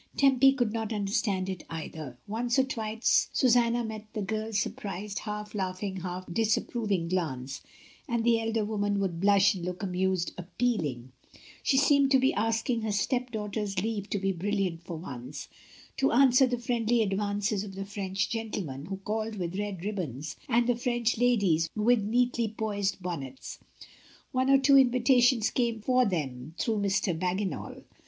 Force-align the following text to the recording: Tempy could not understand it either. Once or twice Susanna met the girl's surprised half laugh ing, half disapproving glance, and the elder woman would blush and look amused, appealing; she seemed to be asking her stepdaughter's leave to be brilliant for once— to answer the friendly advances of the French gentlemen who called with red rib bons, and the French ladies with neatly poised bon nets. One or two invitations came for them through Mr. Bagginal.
Tempy 0.17 0.51
could 0.53 0.73
not 0.73 0.91
understand 0.91 1.47
it 1.47 1.63
either. 1.69 2.17
Once 2.25 2.57
or 2.57 2.63
twice 2.63 3.29
Susanna 3.33 3.83
met 3.85 4.11
the 4.13 4.23
girl's 4.23 4.57
surprised 4.57 5.19
half 5.19 5.53
laugh 5.53 5.83
ing, 5.83 5.97
half 5.97 6.25
disapproving 6.33 7.07
glance, 7.07 7.61
and 8.09 8.23
the 8.23 8.39
elder 8.41 8.65
woman 8.65 8.99
would 8.99 9.19
blush 9.21 9.53
and 9.53 9.63
look 9.63 9.83
amused, 9.83 10.33
appealing; 10.39 11.11
she 11.61 11.77
seemed 11.77 12.09
to 12.09 12.17
be 12.17 12.33
asking 12.33 12.81
her 12.81 12.91
stepdaughter's 12.91 13.79
leave 13.83 14.09
to 14.09 14.17
be 14.17 14.31
brilliant 14.31 14.81
for 14.81 14.97
once— 14.97 15.47
to 15.99 16.11
answer 16.11 16.47
the 16.47 16.57
friendly 16.57 17.03
advances 17.03 17.63
of 17.63 17.75
the 17.75 17.85
French 17.85 18.27
gentlemen 18.27 18.87
who 18.87 18.97
called 18.97 19.35
with 19.35 19.59
red 19.59 19.85
rib 19.85 19.97
bons, 19.97 20.35
and 20.49 20.65
the 20.65 20.75
French 20.75 21.15
ladies 21.19 21.69
with 21.75 22.01
neatly 22.01 22.47
poised 22.47 22.99
bon 23.03 23.19
nets. 23.19 23.59
One 24.31 24.49
or 24.49 24.57
two 24.57 24.79
invitations 24.79 25.51
came 25.51 25.79
for 25.79 26.05
them 26.05 26.55
through 26.57 26.79
Mr. 26.79 27.13
Bagginal. 27.15 27.83